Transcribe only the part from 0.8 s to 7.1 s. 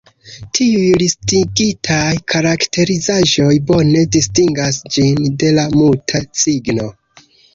listigitaj karakterizaĵoj bone distingas ĝin de la Muta cigno.